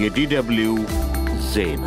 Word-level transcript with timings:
የዲደብልዩ 0.00 0.70
ዜና 1.52 1.86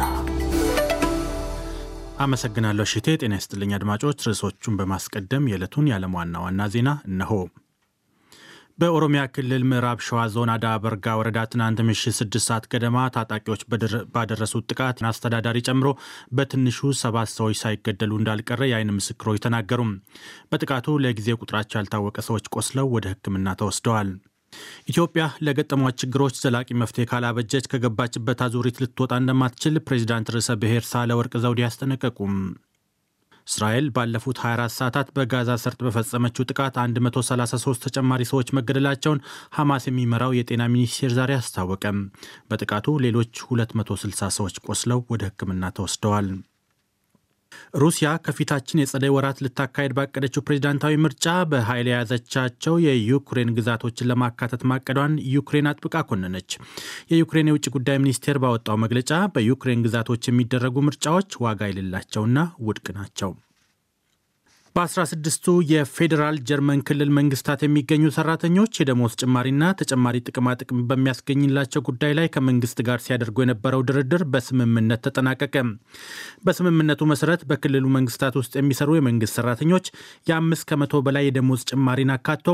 አመሰግናለሁ 2.24 2.86
ሽቴ። 2.92 3.08
ጤና 3.22 3.34
ይስጥልኝ 3.38 3.72
አድማጮች። 3.78 4.26
ርዕሶቹን 4.28 4.78
በማስቀደም 4.80 5.48
የዕለቱን 5.50 5.88
የዓለም 5.90 6.16
ዋና 6.18 6.36
ዋና 6.44 6.68
ዜና 6.74 6.90
እነሆ። 7.10 7.32
በኦሮሚያ 8.80 9.22
ክልል 9.34 9.64
ምዕራብ 9.70 10.00
ሸዋ 10.06 10.20
ዞን 10.34 10.50
አዳ 10.54 10.68
በርጋ 10.84 11.16
ወረዳ 11.20 11.40
ትናንት 11.52 11.80
ምሽት 11.88 12.16
ስድስት 12.20 12.48
ሰዓት 12.50 12.66
ገደማ 12.74 12.98
ታጣቂዎች 13.16 13.64
ባደረሱት 14.16 14.68
ጥቃት 14.72 15.02
አስተዳዳሪ 15.10 15.60
ጨምሮ 15.68 15.90
በትንሹ 16.34 16.92
ሰባት 17.02 17.32
ሰዎች 17.36 17.60
ሳይገደሉ 17.62 18.20
እንዳልቀረ 18.20 18.68
የዓይን 18.70 18.96
ምስክሮች 18.98 19.42
ተናገሩ። 19.46 19.84
በጥቃቱ 20.52 20.98
ለጊዜው 21.06 21.40
ቁጥራቸው 21.42 21.80
ያልታወቀ 21.80 22.18
ሰዎች 22.30 22.48
ቆስለው 22.56 22.90
ወደ 22.96 23.08
ሕክምና 23.14 23.56
ተወስደዋል። 23.62 24.12
ኢትዮጵያ 24.92 25.24
ለገጠሟት 25.46 26.00
ችግሮች 26.02 26.36
ዘላቂ 26.42 26.70
መፍትሄ 26.82 27.04
ካላበጀች 27.12 27.70
ከገባችበት 27.72 28.40
አዙሪት 28.46 28.82
ልትወጣ 28.84 29.14
እንደማትችል 29.22 29.78
ፕሬዚዳንት 29.88 30.32
ርዕሰ 30.36 30.58
ብሔር 30.62 30.86
ሳህለወርቅ 30.90 31.34
ዘውዴ 31.44 31.64
አስጠነቀቁም። 31.68 32.36
እስራኤል 33.48 33.86
ባለፉት 33.96 34.38
24 34.42 34.76
ሰዓታት 34.76 35.08
በጋዛ 35.16 35.52
ሰርጥ 35.64 35.80
በፈጸመችው 35.86 36.48
ጥቃት 36.50 36.76
133 37.00 37.86
ተጨማሪ 37.86 38.22
ሰዎች 38.32 38.54
መገደላቸውን 38.58 39.24
ሐማስ 39.58 39.86
የሚመራው 39.88 40.36
የጤና 40.38 40.70
ሚኒስቴር 40.74 41.14
ዛሬ 41.18 41.34
አስታወቀም። 41.38 42.00
በጥቃቱ 42.52 42.98
ሌሎች 43.06 43.34
260 43.52 44.32
ሰዎች 44.38 44.58
ቆስለው 44.68 45.02
ወደ 45.14 45.24
ሕክምና 45.30 45.74
ተወስደዋል። 45.78 46.30
ሩሲያ 47.82 48.10
ከፊታችን 48.26 48.82
የጸደይ 48.82 49.14
ወራት 49.16 49.42
ልታካሄድ 49.46 49.94
ባቀደችው 49.98 50.46
ፕሬዚዳንታዊ 50.48 50.96
ምርጫ 51.04 51.36
በኃይል 51.52 51.90
የያዘቻቸው 51.92 52.76
የዩክሬን 52.86 53.54
ግዛቶችን 53.58 54.10
ለማካተት 54.12 54.64
ማቀዷን 54.72 55.16
ዩክሬን 55.34 55.70
አጥብቃ 55.72 56.04
ኮነነች። 56.10 56.52
የዩክሬን 57.12 57.52
የውጭ 57.52 57.68
ጉዳይ 57.76 58.00
ሚኒስቴር 58.02 58.40
ባወጣው 58.44 58.82
መግለጫ 58.84 59.12
በዩክሬን 59.36 59.86
ግዛቶች 59.88 60.30
የሚደረጉ 60.30 60.84
ምርጫዎች 60.88 61.40
ዋጋ 61.46 61.70
የሌላቸውና 61.70 62.38
ውድቅ 62.62 62.88
ናቸው። 62.98 63.32
በ16ቱ 64.76 65.54
የፌዴራል 65.70 66.36
ጀርመን 66.50 66.82
ክልል 66.88 67.10
መንግስታት 67.18 67.62
የሚገኙ 67.66 68.12
ሰራተኞች 68.16 68.78
የደሞዝ 68.80 69.14
ጭማሪና 69.22 69.64
ተጨማሪ 69.80 70.22
ጥቅማ 70.28 70.54
ጥቅም 70.62 70.80
በሚያስገኝላቸው 70.90 71.82
ጉዳይ 71.90 72.14
ላይ 72.20 72.28
ከመንግስት 72.36 72.80
ጋር 72.88 73.02
ሲያደርጉ 73.06 73.38
የነበረው 73.44 73.84
ድርድር 73.90 74.24
በስምምነት 74.34 75.04
ተጠናቀቀ። 75.08 75.56
በስምምነቱ 76.46 77.10
መሰረት 77.12 77.44
በክልሉ 77.52 77.86
መንግስታት 77.98 78.38
ውስጥ 78.42 78.54
የሚሰሩ 78.60 78.96
የመንግስት 78.98 79.38
ሰራተኞች 79.40 79.88
የአምስት 80.30 80.66
ከመቶ 80.72 81.04
በላይ 81.08 81.28
የደሞዝ 81.28 81.64
ጭማሪን 81.72 82.16
አካቶ 82.18 82.48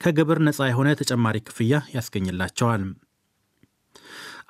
ከግብር 0.00 0.40
ነፃ 0.46 0.70
የሆነ 0.70 0.88
ተጨማሪ 1.00 1.36
ክፍያ 1.46 1.82
ያስገኝላቸዋል። 1.94 2.82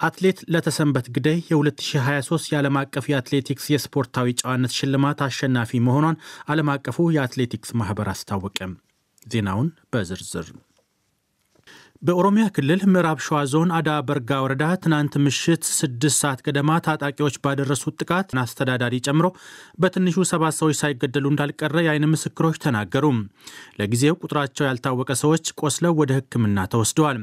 አትሌት 0.00 0.38
ለተሰንበት 0.52 1.06
ግደይ 1.14 1.38
የ2023 1.48 2.50
የዓለም 2.50 2.76
አቀፍ 2.80 3.06
የአትሌቲክስ 3.10 3.64
የስፖርታዊ 3.72 4.36
ጨዋነት 4.40 4.74
ሽልማት 4.76 5.20
አሸናፊ 5.26 5.80
መሆኗን 5.86 6.20
ዓለም 6.48 6.70
አቀፉ 6.74 7.08
የአትሌቲክስ 7.16 7.72
ማህበር 7.80 8.08
አስታወቀ። 8.12 8.58
ዜናውን 9.26 9.70
በዝርዝር 9.92 10.46
በኦሮሚያ 12.02 12.44
ክልል 12.56 12.80
ምዕራብ 12.90 13.18
ሸዋ 13.24 13.38
ዞን 13.52 13.70
አዳ 13.76 13.90
በርጋ 14.08 14.32
ወረዳ 14.42 14.64
ትናንት 14.82 15.14
ምሽት 15.22 15.62
ስድስት 15.70 16.18
ሰዓት 16.22 16.40
ገደማ 16.46 16.76
ታጣቂዎች 16.86 17.36
ባደረሱት 17.44 17.94
ጥቃት 18.02 18.28
አስተዳዳሪ 18.42 18.94
ጨምሮ 19.06 19.26
በትንሹ 19.82 20.24
ሰባት 20.30 20.54
ሰዎች 20.58 20.76
ሳይገደሉ 20.80 21.24
እንዳልቀረ 21.32 21.82
የዓይን 21.84 22.06
ምስክሮች 22.12 22.58
ተናገሩ። 22.64 23.04
ለጊዜው 23.80 24.18
ቁጥራቸው 24.22 24.66
ያልታወቀ 24.68 25.10
ሰዎች 25.22 25.50
ቆስለው 25.62 25.96
ወደ 26.00 26.12
ሕክምና 26.18 26.66
ተወስደዋል። 26.74 27.18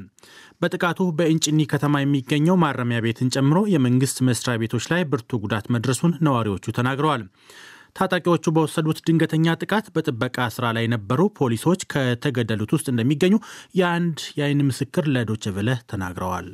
በጥቃቱ 0.61 1.07
በእንጭኒ 1.17 1.61
ከተማ 1.73 2.01
የሚገኘው 2.03 2.59
ማረሚያ 2.63 2.99
ቤትን 3.05 3.31
ጨምሮ 3.35 3.61
የመንግስት 3.73 4.19
መስሪያ 4.29 4.55
ቤቶች 4.63 4.87
ላይ 4.93 5.03
ብርቱ 5.11 5.39
ጉዳት 5.43 5.67
መድረሱን 5.75 6.17
ነዋሪዎቹ 6.27 6.75
ተናግረዋል። 6.79 7.23
ታጣቂዎቹ 7.95 8.45
በወሰዱት 8.55 8.99
ድንገተኛ 9.07 9.55
ጥቃት 9.61 9.85
በጥበቃ 9.95 10.47
ስራ 10.55 10.65
ላይ 10.77 10.85
የነበሩ 10.85 11.21
ፖሊሶች 11.39 11.81
ከተገደሉት 11.93 12.73
ውስጥ 12.75 12.87
እንደሚገኙ 12.91 13.35
የአንድ 13.79 14.19
የዓይን 14.39 14.67
ምስክር 14.69 15.05
ለዶይቼ 15.15 15.53
ቬለ 15.57 15.71
ተናግረዋል። 15.91 16.49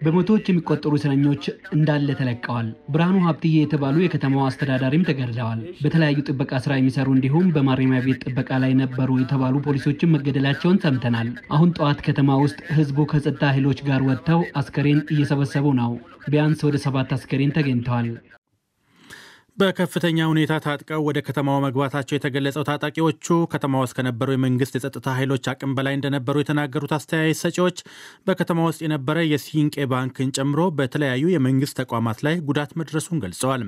በመቶዎች 0.00 0.48
የሚቆጠሩ 0.48 0.92
እስረኞች 0.98 1.44
እንዳለ 1.76 2.08
ተለቀዋል። 2.18 2.66
ብርሃኑ 2.94 3.16
ሀብትዬ 3.26 3.54
የተባሉ 3.58 3.96
የከተማዋ 4.02 4.44
አስተዳዳሪም 4.48 5.06
ተገድለዋል። 5.08 5.60
በተለያዩ 5.82 6.18
ጥበቃ 6.28 6.52
ስራ 6.64 6.72
የሚሰሩ 6.76 7.08
እንዲሁም 7.14 7.50
በማረሚያ 7.56 8.00
ቤት 8.06 8.20
ጥበቃ 8.24 8.50
ላይ 8.64 8.74
ነበሩ 8.82 9.18
የተባሉ 9.20 9.56
ፖሊሶችን 9.66 10.12
መገደላቸውን 10.16 10.82
ሰምተናል። 10.86 11.28
አሁን 11.52 11.74
ጠዋት 11.78 12.00
ከተማ 12.08 12.38
ውስጥ 12.44 12.60
ህዝቡ 12.76 13.06
ከጸጥታ 13.12 13.44
ኃይሎች 13.54 13.80
ጋር 13.88 14.02
ወጥተው 14.08 14.42
አስከሬን 14.56 15.02
እየሰበሰቡ 15.14 15.66
ነው። 15.82 15.92
ቢያንስ 16.28 16.62
ወደ 16.68 16.78
ሰባት 16.86 17.12
አስከሬን 17.16 17.54
ተገኝተዋል። 17.58 18.08
በከፍተኛ 19.58 20.18
ሁኔታ 20.30 20.54
ታጥቀው 20.64 21.02
ወደ 21.06 21.18
ከተማው 21.26 21.58
መግባታቸው 21.64 22.14
የተገለጸው 22.16 22.64
ታጣቂዎቹ 22.68 23.26
ከተማ 23.52 23.80
ውስጥ 23.82 23.94
ከነበሩ 23.98 24.28
የመንግስት 24.34 24.74
የጸጥታ 24.76 25.14
ኃይሎች 25.18 25.44
አቅም 25.52 25.72
በላይ 25.76 25.94
እንደነበሩ 25.98 26.34
የተናገሩት 26.40 26.92
አስተያየት 26.96 27.38
ሰጪዎች 27.42 27.78
በከተማ 28.26 28.66
ውስጥ 28.66 28.80
የነበረ 28.84 29.22
የሲንቄ 29.30 29.86
ባንክን 29.92 30.34
ጨምሮ 30.38 30.66
በተለያዩ 30.80 31.24
የመንግስት 31.32 31.78
ተቋማት 31.80 32.20
ላይ 32.26 32.36
ጉዳት 32.48 32.74
መድረሱን 32.80 33.22
ገልጸዋል። 33.24 33.64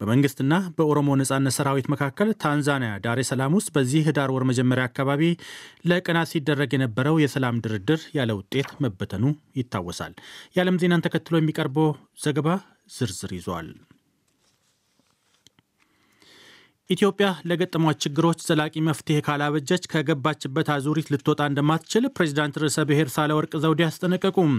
በመንግስትና 0.00 0.52
በኦሮሞ 0.78 1.18
ነጻነት 1.22 1.56
ሰራዊት 1.58 1.90
መካከል 1.94 2.30
ታንዛኒያ 2.44 2.92
ዳሬ 3.06 3.26
ሰላም 3.30 3.58
ውስጥ 3.58 3.68
በዚህ 3.76 4.06
ህዳር 4.08 4.30
ወር 4.36 4.46
መጀመሪያ 4.50 4.86
አካባቢ 4.90 5.22
ለቀናት 5.90 6.32
ሲደረግ 6.32 6.72
የነበረው 6.76 7.18
የሰላም 7.24 7.60
ድርድር 7.66 8.02
ያለ 8.18 8.32
ውጤት 8.40 8.72
መበተኑ 8.84 9.24
ይታወሳል። 9.60 10.14
የዓለም 10.56 10.80
ዜናን 10.84 11.06
ተከትሎ 11.08 11.36
የሚቀርበው 11.38 11.90
ዘገባ 12.20 12.48
ዝርዝር 12.98 13.32
ይዟል። 13.36 13.68
ኢትዮጵያ 16.90 17.28
ለገጠሟት 17.48 17.98
ችግሮች 18.02 18.38
ዘላቂ 18.46 18.74
መፍትሄ 18.86 19.16
ካላበጀች 19.24 19.82
ከገባችበት 19.92 20.68
አዙሪት 20.74 21.08
ልትወጣ 21.12 21.40
እንደማትችል 21.50 22.04
ፕሬዚዳንት 22.16 22.54
ርዕሰ 22.62 22.84
ብሔር 22.88 23.08
ሳህለወርቅ 23.14 23.52
ዘውዴ 23.64 23.82
አስጠነቀቁም። 23.88 24.52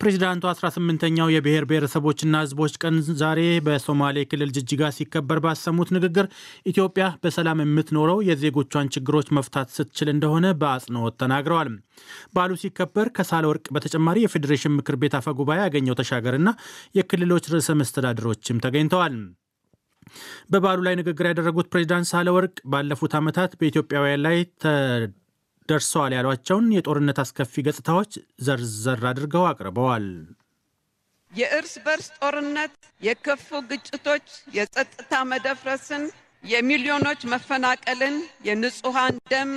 ፕሬዚዳንቱ 0.00 0.44
18ኛው 0.50 1.30
የብሔር 1.34 1.66
ብሔረሰቦችና 1.70 2.42
ህዝቦች 2.44 2.74
ቀን 2.82 2.96
ዛሬ 3.22 3.38
በሶማሌ 3.68 4.26
ክልል 4.32 4.52
ጅጅጋ 4.56 4.90
ሲከበር 4.98 5.40
ባሰሙት 5.46 5.92
ንግግር 5.96 6.28
ኢትዮጵያ 6.72 7.06
በሰላም 7.24 7.62
የምትኖረው 7.64 8.20
የዜጎቿን 8.28 8.92
ችግሮች 8.96 9.32
መፍታት 9.38 9.72
ስትችል 9.76 10.10
እንደሆነ 10.14 10.52
በአጽንኦት 10.60 11.18
ተናግረዋል። 11.22 11.70
በዓሉ 12.34 12.52
ሲከበር 12.62 13.08
ከሳህለወርቅ 13.16 13.66
በተጨማሪ 13.76 14.26
የፌዴሬሽን 14.26 14.76
ምክር 14.78 14.98
ቤት 15.02 15.16
አፈ 15.20 15.36
ጉባኤ 15.40 15.58
ያገኘው 15.64 15.98
ተሻገርና 16.00 16.48
የክልሎች 16.98 17.50
ርዕሰ 17.54 17.78
መስተዳድሮችም 17.80 18.62
ተገኝተዋል። 18.66 19.16
በበዓሉ 20.50 20.80
ላይ 20.86 20.94
ንግግር 21.00 21.26
ያደረጉት 21.30 21.70
ፕሬዚዳንት 21.72 22.08
ሳህለወርቅ 22.10 22.56
ባለፉት 22.72 23.14
ዓመታት 23.18 23.52
በኢትዮጵያውያን 23.60 24.24
ላይ 24.26 24.36
ተደርሰዋል 24.64 26.14
ያሏቸውን 26.16 26.66
የጦርነት 26.74 27.20
አስከፊ 27.22 27.64
ገጽታዎች 27.66 28.12
ዘርዘር 28.46 29.02
አድርገው 29.10 29.46
አቅርበዋል። 29.50 30.06
የእርስ 31.32 31.74
በርስ 31.86 32.06
ጦርነት፣ 32.18 32.74
የከፉ 33.02 33.48
ግጭቶች፣ 33.70 34.26
የጸጥታ 34.56 35.12
መደፍረስን፣ 35.30 36.04
የሚሊዮኖች 36.44 37.20
መፈናቀልን፣ 37.32 38.16
የንጹሐን 38.46 39.16
ደም 39.32 39.50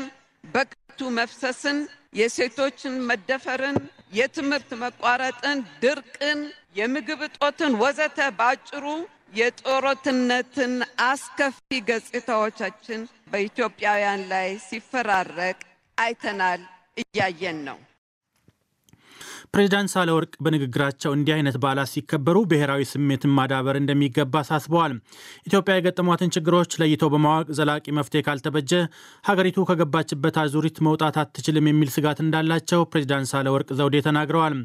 በከንቱ 0.43 1.09
መፍሰስን፣ 1.17 1.77
የሴቶችን 2.19 2.93
መደፈርን፣ 3.09 3.77
የትምህርት 4.17 4.69
መቋረጥን፣ 4.83 5.59
ድርቅን፣ 5.83 6.39
የምግብ 6.79 7.21
እጦትን 7.27 7.73
ወዘተ 7.81 8.19
በአጭሩ 8.37 8.85
የጦርነትን 9.33 10.73
አስከፊ 11.01 11.57
ገጽታዎቻችን 11.89 13.01
በኢትዮጵያውያን 13.31 14.21
ላይ 14.31 14.49
ሲፈራረቅ 14.67 15.59
አይተናል፣ 15.97 16.61
እያየን 16.97 17.59
ነው። 17.67 17.77
ፕሬዚዳንት 19.53 19.91
ሳህለወርቅ 19.93 20.33
በንግግራቸው 20.45 21.11
እንዲህ 21.13 21.33
አይነት 21.35 21.55
በዓላት 21.61 21.89
ሲከበሩ 21.91 22.37
ብሔራዊ 22.49 22.81
ስሜትን 22.89 23.31
ማዳበር 23.37 23.75
እንደሚገባ 23.79 24.33
አሳስበዋል። 24.43 24.93
ኢትዮጵያ 25.47 25.75
የገጠሟትን 25.77 26.33
ችግሮች 26.35 26.77
ለይተው 26.81 27.09
በማወቅ 27.13 27.47
ዘላቂ 27.57 27.85
መፍትሄ 27.97 28.21
ካልተበጀ 28.27 28.71
ሀገሪቱ 29.29 29.65
ከገባችበት 29.69 30.37
አዙሪት 30.43 30.77
መውጣት 30.87 31.17
አትችልም 31.23 31.69
የሚል 31.69 31.91
ስጋት 31.95 32.21
እንዳላቸው 32.25 32.87
ፕሬዚዳንት 32.91 33.31
ሳህለወርቅ 33.31 33.69
ዘውዴ 33.79 34.03
ተናግረዋል። 34.07 34.55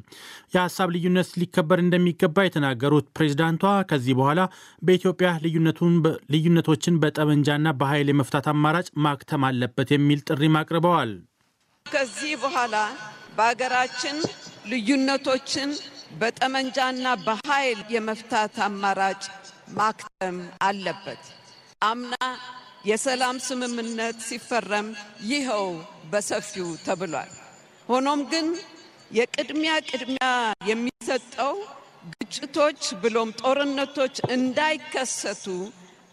የሀሳብ 0.54 0.92
ልዩነት 0.96 1.30
ሊከበር 1.40 1.80
እንደሚገባ 1.84 2.46
የተናገሩት 2.46 3.08
ፕሬዚዳንቷ 3.16 3.62
ከዚህ 3.90 4.16
በኋላ 4.20 4.40
በኢትዮጵያ 4.82 5.30
ልዩነቶችን 6.34 7.00
በጠመንጃና 7.02 7.68
በኃይል 7.80 8.10
የመፍታት 8.12 8.48
አማራጭ 8.54 8.88
ማክተም 9.04 9.44
አለበት 9.50 9.90
የሚል 9.96 10.22
ጥሪም 10.28 10.56
አቅርበዋል። 10.60 11.12
ከዚህ 11.86 12.32
በኋላ 12.42 12.76
በሀገራችን 13.36 14.16
ልዩነቶችን 14.64 15.70
በጠመንጃና 16.20 17.06
በኃይል 17.24 17.80
የመፍታት 17.94 18.54
አማራጭ 18.66 19.22
ማክተም 19.78 20.36
አለበት። 20.66 21.22
አምና 21.82 22.14
የሰላም 22.86 23.36
ስምምነት 23.46 24.18
ሲፈረም 24.28 24.88
ይኸው 25.30 25.66
በሰፊው 26.12 26.68
ተብሏል። 26.86 27.32
ሆኖም 27.88 28.20
ግን 28.32 28.46
የቅድሚያ 29.18 29.72
ቅድሚያ 29.88 30.28
የሚሰጠው 30.70 31.54
ግጭቶች 32.14 32.80
ብሎም 33.02 33.30
ጦርነቶች 33.40 34.16
እንዳይከሰቱ 34.36 35.46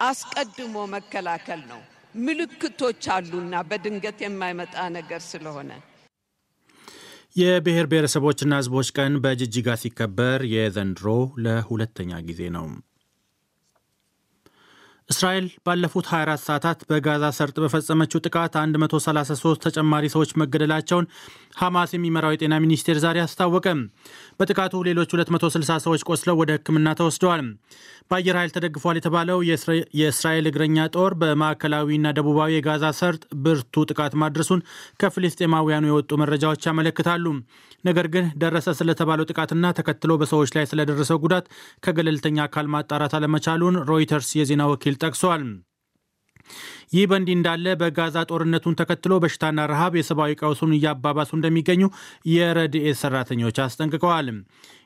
አስቀድሞ 0.01 0.75
መከላከል 0.93 1.61
ነው። 1.71 1.81
ምልክቶች 2.19 3.03
አሉና 3.15 3.55
በድንገት 3.69 4.19
የማይመጣ 4.25 4.75
ነገር 4.97 5.21
ስለሆነ 5.27 5.69
የብሔር 7.35 7.85
ብሔረሰቦችና 7.91 8.53
ሕዝቦች 8.59 8.87
ቀን 8.97 9.13
በጅጅጋ 9.23 9.75
ሲከበር 9.81 10.41
የዘንድሮ 10.53 11.07
ለሁለተኛ 11.43 12.19
ጊዜ 12.27 12.41
ነው። 12.55 12.65
እስራኤል 15.11 15.45
ባለፉት 15.65 16.05
24 16.09 16.43
ሰዓታት 16.47 16.79
በጋዛ 16.89 17.23
ሰርጥ 17.37 17.55
በፈጸመችው 17.63 18.21
ጥቃት 18.25 18.53
133 18.75 19.63
ተጨማሪ 19.65 20.05
ሰዎች 20.13 20.31
መገደላቸውን 20.41 21.09
ሐማስ 21.61 21.91
የሚመራው 21.95 22.33
የጤና 22.33 22.55
ሚኒስቴር 22.63 22.97
ዛሬ 23.03 23.17
አስታወቀ። 23.23 23.65
በጥቃቱ 24.39 24.83
ሌሎች 24.87 25.09
260 25.15 25.79
ሰዎች 25.85 26.03
ቆስለው 26.09 26.37
ወደ 26.41 26.51
ሕክምና 26.57 26.93
ተወስደዋል። 26.99 27.41
በአየር 28.11 28.37
ኃይል 28.39 28.51
ተደግፏል 28.55 28.95
የተባለው 28.97 29.39
የእስራኤል 29.99 30.47
እግረኛ 30.49 30.87
ጦር 30.95 31.11
በማዕከላዊና 31.21 32.07
ደቡባዊ 32.17 32.51
የጋዛ 32.55 32.85
ሰርጥ 32.99 33.23
ብርቱ 33.43 33.83
ጥቃት 33.91 34.15
ማድረሱን 34.23 34.63
ከፍልስጤማውያኑ 35.03 35.85
የወጡ 35.89 36.11
መረጃዎች 36.23 36.65
ያመለክታሉ። 36.69 37.25
ነገር 37.83 38.07
ግን 38.13 38.25
ደረሰ 38.41 38.69
ስለተባለው 38.79 39.27
ጥቃትና 39.29 39.65
ተከትሎ 39.77 40.11
በሰዎች 40.21 40.51
ላይ 40.57 40.65
ስለደረሰው 40.71 41.19
ጉዳት 41.23 41.45
ከገለልተኛ 41.85 42.37
አካል 42.47 42.67
ማጣራት 42.73 43.13
አለመቻሉን 43.17 43.77
ሮይተርስ 43.89 44.29
የዜና 44.39 44.63
ወኪል 44.71 44.97
ጠቅሷል። 45.01 45.43
ይህ 46.91 47.05
በእንዲህ 47.09 47.35
እንዳለ 47.37 47.65
በጋዛ 47.81 48.17
ጦርነቱን 48.29 48.77
ተከትሎ 48.79 49.13
በሽታና 49.23 49.65
ረሃብ 49.71 49.93
የሰብአዊ 49.97 50.31
ቀውሱን 50.41 50.75
እያባባሱ 50.77 51.31
እንደሚገኙ 51.37 51.83
የረድኤት 52.31 52.99
ሰራተኞች 53.03 53.59
አስጠንቅቀዋል። 53.65 54.29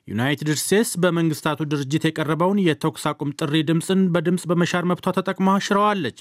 ዩናይትድ 0.07 0.49
ስቴትስ 0.59 0.89
በመንግስታቱ 1.03 1.59
ድርጅት 1.69 2.03
የቀረበውን 2.07 2.59
የተኩስ 2.63 3.05
አቁም 3.11 3.29
ጥሪ 3.39 3.61
ድምፅን 3.69 4.01
በድምፅ 4.13 4.43
በመሻር 4.49 4.83
መብቷ 4.89 5.13
ተጠቅማ 5.15 5.55
ሽረዋለች። 5.65 6.17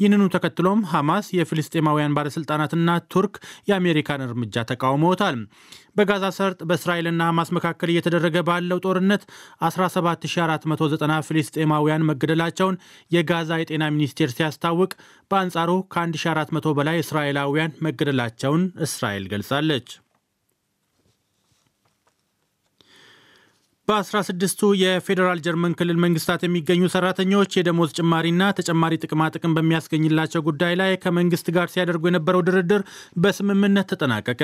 ይህንኑ 0.00 0.24
ተከትሎም 0.34 0.80
ሐማስ፣ 0.92 1.26
የፍልስጤማውያን 1.36 2.16
ባለሥልጣናትና 2.16 2.96
ቱርክ 3.12 3.36
የአሜሪካን 3.70 4.24
እርምጃ 4.26 4.64
ተቃውመውታል። 4.70 5.38
በጋዛ 5.96 6.24
ሰርጥ 6.36 6.60
በእስራኤልና 6.68 7.22
ሐማስ 7.28 7.48
መካከል 7.56 7.88
እየተደረገ 7.92 8.36
ባለው 8.48 8.78
ጦርነት 8.84 9.22
17490 9.64 11.22
ፍልስጤማውያን 11.28 12.06
መገደላቸውን 12.10 12.80
የጋዛ 13.10 13.58
የጤና 13.60 13.84
ሚኒስቴር 13.94 14.30
ሲያስታውቅ፣ 14.36 14.92
በአንጻሩ 15.30 15.70
ከ1400 15.94 16.72
በላይ 16.78 16.96
እስራኤላውያን 17.02 17.76
መገደላቸውን 17.86 18.62
እስራኤል 18.86 19.26
ገልጻለች። 19.32 19.88
በ16ቱ 23.90 24.68
የፌዴራል 24.80 25.38
ጀርመን 25.44 25.72
ክልል 25.78 25.96
መንግስታት 26.02 26.40
የሚገኙ 26.44 26.82
ሰራተኞች 26.92 27.56
የደሞዝ 27.56 27.90
ጭማሪና 27.96 28.42
ተጨማሪ 28.58 28.98
ጥቅማ 29.02 29.22
ጥቅም 29.34 29.54
በሚያስገኝላቸው 29.56 30.44
ጉዳይ 30.48 30.74
ላይ 30.80 30.92
ከመንግስት 31.04 31.46
ጋር 31.56 31.66
ሲያደርጉ 31.72 32.04
የነበረው 32.08 32.42
ድርድር 32.48 32.82
በስምምነት 33.24 33.88
ተጠናቀቀ። 33.92 34.40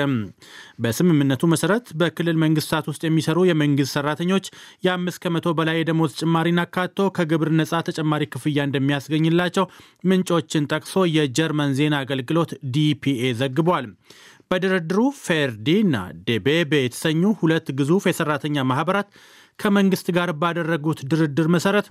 በስምምነቱ 0.83 1.49
መሰረት 1.53 1.85
በክልል 2.01 2.37
መንግስታት 2.43 2.87
ውስጥ 2.91 3.03
የሚሰሩ 3.07 3.45
የመንግስት 3.49 3.95
ሰራተኞች 3.97 4.47
የአምስት 4.87 5.21
ከመቶ 5.25 5.55
በላይ 5.59 5.79
የደሞዝ 5.81 6.13
ጭማሪን 6.21 6.61
አካቶ 6.65 7.09
ከግብር 7.17 7.51
ነጻ 7.59 7.81
ተጨማሪ 7.89 8.25
ክፍያ 8.33 8.65
እንደሚያስገኝላቸው 8.67 9.67
ምንጮችን 10.09 10.69
ጠቅሶ 10.73 11.05
የጀርመን 11.17 11.77
ዜና 11.79 11.95
አገልግሎት 12.05 12.53
ዲፒኤ 12.75 13.31
ዘግቧል። 13.41 13.87
በድርድሩ 14.51 14.99
ፌርዲ 15.23 15.67
እና 15.85 15.95
ዴቤቤ 16.27 16.71
የተሰኙ 16.81 17.31
ሁለት 17.41 17.67
ግዙፍ 17.79 18.03
የሰራተኛ 18.09 18.65
ማህበራት 18.71 19.07
ከመንግስት 19.59 20.07
ጋር 20.17 20.29
ባደረጉት 20.41 20.99
ድርድር 21.11 21.47
መሰረት 21.55 21.87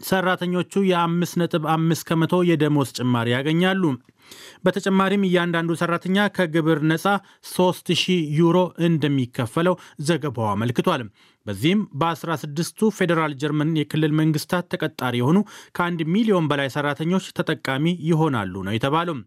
ሰራተኞቹ 0.00 0.82
የ5.5 0.90 2.06
ከመቶ 2.08 2.34
የደሞዝ 2.48 2.90
ጭማሪ 2.98 3.28
ያገኛሉ። 3.34 3.82
በተጨማሪም 4.64 5.26
እያንዳንዱ 5.28 5.70
ሰራተኛ 5.80 6.26
ከግብር 6.36 6.78
ነፃ 6.90 7.04
3000 7.50 8.04
ዩሮ 8.38 8.56
እንደሚከፈለው 8.88 9.74
ዘገባው 10.08 10.48
አመልክቷል። 10.52 11.02
በዚህም 11.46 11.80
በ16ቱ 12.00 12.90
ፌዴራል 12.96 13.32
ጀርመን 13.42 13.70
የክልል 13.78 14.12
መንግስታት 14.20 14.68
ተቀጣሪ 14.72 15.14
የሆኑ 15.20 15.38
ከአንድ 15.76 16.00
ሚሊዮን 16.14 16.48
በላይ 16.50 16.68
ሰራተኞች 16.76 17.26
ተጠቃሚ 17.38 17.94
ይሆናሉ 18.10 18.54
ነው 18.66 18.74
የተባለው። 18.76 19.18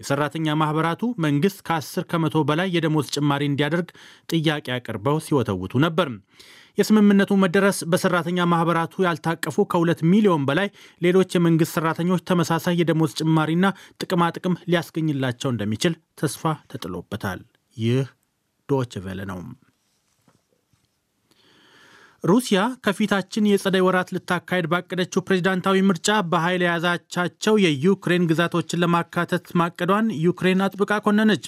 የሰራተኛ 0.00 0.54
ማህበራቱ 0.60 1.02
መንግስት 1.24 1.58
ከ10 1.66 2.04
ከመቶ 2.10 2.36
በላይ 2.48 2.68
የደሞዝ 2.76 3.08
ጭማሪ 3.16 3.42
እንዲያደርግ 3.48 3.88
ጥያቄ 4.32 4.66
አቅርበው 4.76 5.18
ሲወተውቱ 5.26 5.82
ነበር። 5.84 6.08
የስምምነቱ 6.78 7.32
መደረስ 7.42 7.78
በሰራተኛ 7.92 8.46
ማህበራቱ 8.52 9.04
ያልታቀፉ 9.06 9.64
ከሁለት 9.72 10.00
ሚሊዮን 10.12 10.46
በላይ 10.48 10.68
ሌሎች 11.02 11.36
የመንግስት 11.36 11.76
ሰራተኞች 11.78 12.24
ተመሳሳይ 12.30 12.76
የደሞዝ 12.80 13.12
ጭማሪና 13.20 13.64
ጥቅማጥቅም 14.02 14.58
ሊያስገኝላቸው 14.70 15.52
እንደሚችል 15.52 15.94
ተስፋ 16.18 16.42
ተጥሎበታል። 16.72 17.42
ይህ 17.76 18.06
ዶች 18.68 18.94
ቬለ 19.04 19.20
ነው። 19.30 19.40
ሩሲያ 22.24 22.58
ከፊታችን 22.84 23.48
የጸደይ 23.48 23.82
ወራት 23.84 24.10
ልታካሄድ 24.14 24.66
ባቀደችው 24.72 25.24
ፕሬዚዳንታዊ 25.26 25.78
ምርጫ 25.88 26.18
በኃይል 26.28 26.62
የያዛቻቸው 26.64 27.54
የዩክሬን 27.62 28.26
ግዛቶችን 28.30 28.80
ለማካተት 28.82 29.46
ማቀዷን 29.60 30.06
ዩክሬን 30.22 30.62
አጥብቃ 30.66 31.00
ኮነነች። 31.06 31.46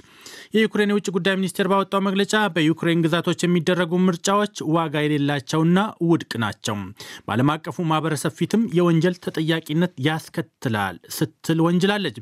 የዩክሬን 0.57 0.93
የውጭ 0.93 1.07
ጉዳይ 1.17 1.37
ሚኒስቴር 1.39 1.71
ባወጣው 1.73 2.03
መግለጫ 2.09 2.35
በዩክሬን 2.57 3.05
ግዛቶች 3.07 3.45
የሚደረጉ 3.47 4.03
ምርጫዎች 4.07 4.65
ዋጋ 4.77 5.05
የሌላቸውና 5.05 5.79
ውድቅ 6.09 6.33
ናቸው፣ 6.45 6.77
በዓለም 7.27 7.55
አቀፉ 7.55 7.87
ማህበረሰብ 7.91 8.35
ፊትም 8.39 8.65
የወንጀል 8.79 9.17
ተጠያቂነት 9.25 9.95
ያስከትላል 10.09 10.99
ስትል 11.17 11.59
ወንጅላለች። 11.67 12.19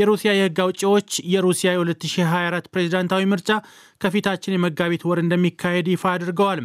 የሩሲያ 0.00 0.30
የህግ 0.36 0.58
አውጪዎች 0.64 1.10
የሩሲያ 1.32 1.70
የ2024 1.76 2.72
ፕሬዚዳንታዊ 2.74 3.24
ምርጫ 3.32 3.50
ከፊታችን 4.00 4.56
የመጋቢት 4.56 5.04
ወር 5.10 5.20
እንደሚካሄድ 5.24 5.88
ይፋ 5.92 6.04
አድርገዋል። 6.14 6.62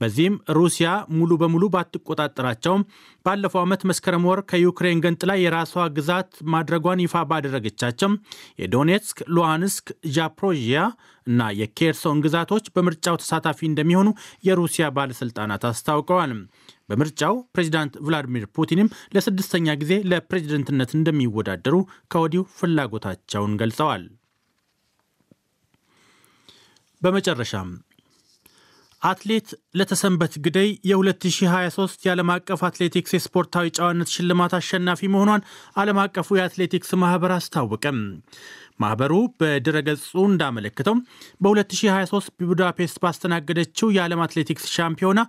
በዚህም 0.00 0.36
ሩሲያ 0.58 0.88
ሙሉ 1.16 1.30
በሙሉ 1.40 1.64
ባትቆጣጠራቸውም 1.74 2.82
ባለፈው 3.26 3.60
ዓመት 3.62 3.82
መስከረም 3.90 4.26
ወር 4.28 4.40
ከዩክሬን 4.50 5.02
ገንጥላ 5.04 5.32
የራሷ 5.40 5.84
ግዛት 5.96 6.30
ማድረጓን 6.52 7.02
ይፋ 7.04 7.24
ባደረገቻቸው 7.30 8.10
የዶኔትስክ፣ 8.62 9.18
ሉሃንስክ፣ 9.34 9.86
ዛፖሮዥያ 10.16 10.80
እና 11.26 11.48
የኬርሶን 11.58 12.22
ግዛቶች 12.24 12.66
በምርጫው 12.74 13.18
ተሳታፊ 13.22 13.60
እንደሚሆኑ 13.68 14.08
የሩሲያ 14.48 14.86
ባለሥልጣናት 14.96 15.64
አስታውቀዋል። 15.70 16.32
በምርጫው 16.88 17.34
ፕሬዚዳንት 17.54 17.94
ቭላዲሚር 18.04 18.44
ፑቲንም 18.56 18.92
ለስድስተኛ 19.14 19.74
ጊዜ 19.82 19.94
ለፕሬዝደንትነት 20.10 20.92
እንደሚወዳደሩ 20.98 21.74
ከወዲሁ 22.12 22.44
ፍላጎታቸውን 22.58 23.58
ገልጸዋል። 23.62 24.04
በመጨረሻም 27.02 27.68
አትሌት 29.02 29.48
ለተሰንበት 29.78 30.32
ግደይ 30.44 30.70
የ2023 30.88 32.06
የዓለም 32.06 32.30
አቀፍ 32.34 32.60
አትሌቲክስ 32.68 33.12
የስፖርታዊ 33.14 33.66
ጨዋነት 33.76 34.08
ሽልማት 34.14 34.52
አሸናፊ 34.58 35.10
መሆኗን 35.12 35.44
ዓለም 35.76 35.98
አቀፉ 36.04 36.38
የአትሌቲክስ 36.38 36.90
ማኅበር 37.02 37.34
አስታወቀ። 37.36 37.98
ማኅበሩ 38.80 39.12
በድረገጹ 39.40 40.02
እንዳመለክተው 40.26 40.96
በ2023 41.44 42.28
ቡዳፔስት 42.50 42.98
ባስተናገደችው 43.04 43.92
የዓለም 43.96 44.22
አትሌቲክስ 44.24 44.66
ሻምፒዮና 44.76 45.20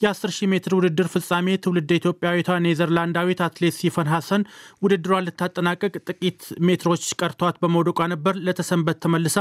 የ10,000 0.00 0.48
ሜትር 0.52 0.72
ውድድር 0.76 1.06
ፍጻሜ 1.12 1.54
ትውልድ 1.64 1.90
ኢትዮጵያዊቷ 1.96 2.58
ኔዘርላንዳዊት 2.64 3.40
አትሌት 3.46 3.76
ሲፈን 3.78 4.10
ሐሰን 4.14 4.42
ውድድሯን 4.84 5.26
ልታጠናቀቅ 5.28 5.94
ጥቂት 6.08 6.40
ሜትሮች 6.68 7.06
ቀርቷት 7.20 7.58
በመውደቋ 7.62 8.08
ነበር 8.14 8.36
ለተሰንበት 8.48 9.00
ተመልሳ 9.04 9.38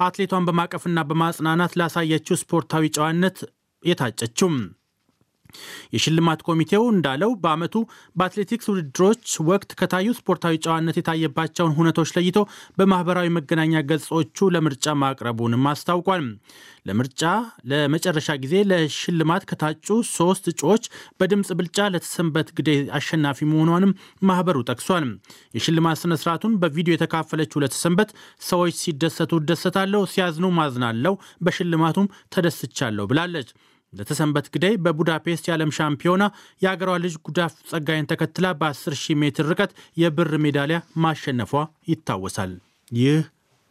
አትሌቷን 0.00 0.48
በማቀፍና 0.48 1.06
በማጽናናት 1.10 1.78
ላሳየችው 1.80 2.40
ስፖርታዊ 2.42 2.92
ጨዋነት 2.98 3.38
የታጨችው። 3.82 4.50
የሽልማት 5.94 6.40
ኮሚቴው 6.48 6.84
እንዳለው 6.92 7.30
በዓመቱ 7.42 7.74
በአትሌቲክስ 8.16 8.68
ውድድሮች 8.72 9.22
ወቅት 9.48 9.70
ከታዩ 9.80 10.08
ስፖርታዊ 10.18 10.56
ጨዋነት 10.64 10.98
የታየባቸውን 11.00 11.76
ሁነቶች 11.78 12.10
ለይቶ 12.16 12.38
በማህበራዊ 12.78 13.28
መገናኛ 13.38 13.82
ገጾቹ 13.90 14.48
ለምርጫ 14.54 14.96
ማቅረቡንም 15.02 15.68
አስታውቋል። 15.72 16.24
ለምርጫ 16.88 17.22
ለመጨረሻ 17.70 18.28
ጊዜ 18.42 18.54
ለሽልማት 18.70 19.42
ከታጩ 19.50 19.86
ሶስት 20.12 20.44
እጩዎች 20.52 20.84
በድምፅ 21.20 21.48
ብልጫ 21.58 21.88
ለተሰንበት 21.94 22.48
ግዴ 22.58 22.68
አሸናፊ 22.98 23.48
መሆኗንም 23.50 23.92
ማህበሩ 24.28 24.58
ጠቅሷል። 24.68 25.06
የሽልማት 25.56 26.00
ስነስርዓቱን 26.02 26.58
በቪዲዮ 26.62 26.94
የተካፈለችው 26.96 27.62
ለተሰንበት 27.64 28.10
ሰዎች 28.48 28.76
ሲደሰቱ 28.82 29.40
እደሰታለሁ፣ 29.42 30.02
ሲያዝኑ 30.12 30.46
ማዝናለሁ፣ 30.58 31.14
በሽልማቱም 31.42 32.06
ተደስቻለሁ 32.34 33.06
ብላለች። 33.12 33.50
ለተሰንበት 33.92 34.46
ግዳይ 34.54 34.74
በቡዳፔስት 34.84 35.46
የዓለም 35.48 35.74
ሻምፒዮና 35.78 36.24
የአገሯ 36.62 36.92
ልጅ 37.04 37.16
ጉዳፍ 37.26 37.54
ጸጋይን 37.70 38.08
ተከትላ 38.12 38.46
በ10 38.60 38.96
ሺህ 39.02 39.18
ሜትር 39.22 39.46
ርቀት 39.52 39.72
የብር 39.96 40.32
ሜዳሊያ 40.44 40.80
ማሸነፏ 41.04 41.54
ይታወሳል። 41.88 42.54
ይህ 42.92 43.20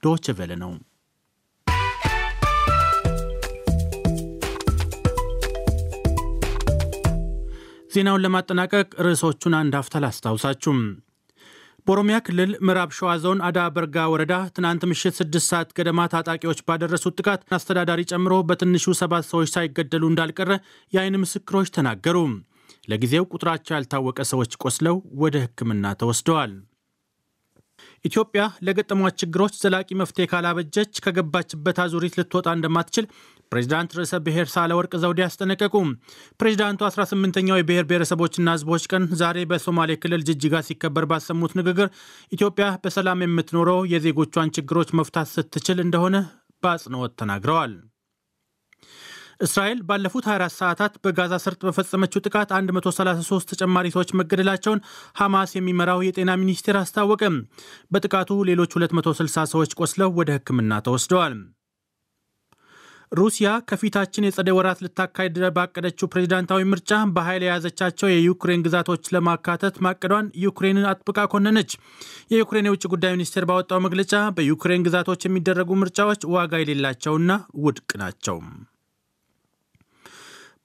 ዶች 0.03 0.25
ቬለ 0.39 0.53
ነው። 0.63 0.73
ዜናውን 7.93 8.23
ለማጠናቀቅ 8.23 8.87
ርዕሶቹን 9.05 9.53
አንድ 9.59 9.75
አፍታ 9.79 10.01
ላስታውሳችሁም። 10.03 10.79
በኦሮሚያ 11.87 12.17
ክልል 12.25 12.49
ምዕራብ 12.67 12.89
ሸዋ 12.95 13.09
ዞን 13.21 13.39
አዳ 13.47 13.59
በርጋ 13.75 13.97
ወረዳ 14.13 14.33
ትናንት 14.55 14.81
ምሽት 14.89 15.13
ስድስት 15.19 15.47
ሰዓት 15.51 15.69
ገደማ 15.77 16.07
ታጣቂዎች 16.13 16.59
ባደረሱት 16.67 17.15
ጥቃት 17.19 17.41
አስተዳዳሪ 17.57 18.01
ጨምሮ 18.11 18.33
በትንሹ 18.49 18.95
ሰባት 18.99 19.25
ሰዎች 19.29 19.51
ሳይገደሉ 19.53 20.03
እንዳልቀረ 20.11 20.51
የአይን 20.93 21.19
ምስክሮች 21.23 21.71
ተናገሩ። 21.77 22.17
ለጊዜው 22.91 23.27
ቁጥራቸው 23.31 23.75
ያልታወቀ 23.75 24.19
ሰዎች 24.31 24.51
ቆስለው 24.63 24.97
ወደ 25.21 25.37
ሕክምና 25.45 25.93
ተወስደዋል። 26.01 26.51
ኢትዮጵያ 28.05 28.43
ለገጠሟት 28.65 29.15
ችግሮች 29.21 29.53
ዘላቂ 29.61 29.89
መፍትሄ 30.01 30.25
ካላበጀች 30.31 31.01
ከገባችበት 31.05 31.77
አዙሪት 31.83 32.17
ልትወጣ 32.19 32.47
እንደማትችል 32.55 33.05
ፕሬዚዳንት 33.51 33.95
ርዕሰ 33.97 34.13
ብሔር 34.25 34.47
ሳህለወርቅ 34.53 34.93
ዘውዴ 35.03 35.21
አስጠነቀቁ። 35.25 35.73
ፕሬዚዳንቱ 36.39 36.81
18ኛው 36.87 37.59
የብሔር 37.59 37.85
ብሔረሰቦችና 37.89 38.55
ሕዝቦች 38.55 38.85
ቀን 38.91 39.03
ዛሬ 39.21 39.45
በሶማሌ 39.51 39.99
ክልል 40.03 40.23
ጅጅጋ 40.29 40.63
ሲከበር 40.67 41.07
ባሰሙት 41.11 41.53
ንግግር 41.59 41.89
ኢትዮጵያ 42.31 42.67
በሰላም 42.83 43.23
የምትኖረው 43.25 43.81
የዜጎቿን 43.93 44.53
ችግሮች 44.57 44.91
መፍታት 44.99 45.29
ስትችል 45.35 45.79
እንደሆነ 45.85 46.15
በአጽንኦት 46.63 47.15
ተናግረዋል። 47.21 47.73
እስራኤል 49.39 49.79
ባለፉት 49.87 50.25
24 50.27 50.55
ሰዓታት 50.59 50.93
በጋዛ 51.03 51.33
ሰርጥ 51.43 51.61
በፈጸመችው 51.67 52.23
ጥቃት 52.25 52.51
133 52.69 53.51
ተጨማሪ 53.51 53.91
ሰዎች 53.95 54.15
መገደላቸውን 54.19 54.83
ሐማስ 55.19 55.51
የሚመራው 55.55 56.01
የጤና 56.05 56.33
ሚኒስቴር 56.41 56.77
አስታወቀ። 56.79 57.21
በጥቃቱ 57.93 58.39
ሌሎች 58.49 58.73
260 58.79 59.45
ሰዎች 59.53 59.77
ቆስለው 59.81 60.11
ወደ 60.19 60.31
ሕክምና 60.37 60.81
ተወስደዋል። 60.87 61.35
ሩሲያ 63.11 63.49
ከፊታችን 63.69 64.25
የጸደይ 64.27 64.55
ወራት 64.55 64.79
ልታካሄድ 64.85 65.35
ባቀደችው 65.57 66.09
ፕሬዚዳንታዊ 66.13 66.61
ምርጫ 66.71 66.99
በኃይል 67.15 67.43
የያዘቻቸው 67.45 68.07
የዩክሬን 68.11 68.63
ግዛቶች 68.65 69.11
ለማካተት 69.15 69.75
ማቀዷን 69.85 70.31
ዩክሬንን 70.43 70.89
አጥብቃ 70.91 71.27
ኮነነች። 71.33 71.71
የዩክሬን 72.33 72.69
የውጭ 72.69 72.85
ጉዳይ 72.93 73.13
ሚኒስቴር 73.15 73.45
ባወጣው 73.51 73.83
መግለጫ 73.85 74.15
በዩክሬን 74.37 74.85
ግዛቶች 74.87 75.23
የሚደረጉ 75.25 75.69
ምርጫዎች 75.81 76.23
ዋጋ 76.35 76.59
የሌላቸውና 76.61 77.31
ውድቅ 77.63 77.89
ናቸው። 78.03 78.39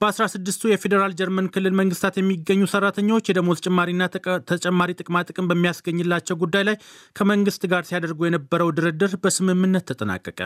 በ16ቱ 0.03 0.71
የፌዴራል 0.71 1.13
ጀርመን 1.19 1.49
ክልል 1.55 1.75
መንግስታት 1.81 2.15
የሚገኙ 2.19 2.63
ሰራተኞች 2.73 3.29
የደሞዝ 3.29 3.59
ጭማሪና 3.67 4.03
ተጨማሪ 4.51 4.91
ጥቅማ 5.01 5.23
ጥቅም 5.29 5.49
በሚያስገኝላቸው 5.51 6.39
ጉዳይ 6.43 6.65
ላይ 6.69 6.77
ከመንግስት 7.17 7.65
ጋር 7.73 7.83
ሲያደርጉ 7.89 8.21
የነበረው 8.27 8.71
ድርድር 8.79 9.15
በስምምነት 9.25 9.87
ተጠናቀቀ። 9.91 10.41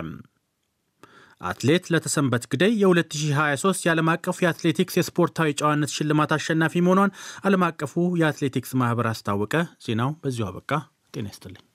አትሌት 1.41 1.87
ለተሰንበት 1.93 2.45
ግደይ 2.53 2.73
የ2023 2.83 3.87
የዓለም 3.87 4.11
አቀፉ 4.13 4.37
የአትሌቲክስ 4.45 4.99
የስፖርታዊ 4.99 5.57
ጨዋነት 5.61 5.95
ሽልማት 5.97 6.33
አሸናፊ 6.37 6.85
መሆኗን 6.87 7.15
ዓለም 7.45 7.65
አቀፉ 7.69 7.95
የአትሌቲክስ 8.23 8.73
ማህበር 8.83 9.09
አስታወቀ። 9.13 9.55
ዜናው 9.87 10.13
በዚሁ 10.23 10.47
አበቃ። 10.51 10.71
ጤና 11.15 11.27
ይስጥልኝ። 11.33 11.66